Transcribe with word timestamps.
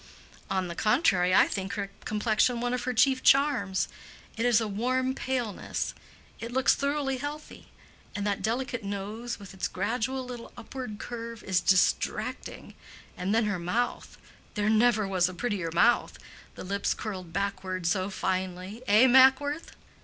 "On 0.49 0.67
the 0.67 0.73
contrary, 0.73 1.31
I 1.31 1.47
think 1.47 1.73
her 1.75 1.91
complexion 2.05 2.59
one 2.59 2.73
of 2.73 2.85
her 2.85 2.93
chief 2.95 3.21
charms. 3.21 3.87
It 4.35 4.47
is 4.47 4.59
a 4.59 4.67
warm 4.67 5.13
paleness; 5.13 5.93
it 6.39 6.51
looks 6.51 6.73
thoroughly 6.73 7.17
healthy. 7.17 7.67
And 8.15 8.25
that 8.25 8.41
delicate 8.41 8.83
nose 8.83 9.39
with 9.39 9.53
its 9.53 9.67
gradual 9.67 10.25
little 10.25 10.51
upward 10.57 10.97
curve 10.97 11.43
is 11.43 11.61
distracting. 11.61 12.73
And 13.15 13.35
then 13.35 13.45
her 13.45 13.59
mouth—there 13.59 14.71
never 14.71 15.07
was 15.07 15.29
a 15.29 15.35
prettier 15.35 15.69
mouth, 15.71 16.17
the 16.55 16.63
lips 16.63 16.95
curled 16.95 17.31
backward 17.31 17.85
so 17.85 18.09
finely, 18.09 18.81
eh, 18.87 19.05
Mackworth?" 19.05 19.75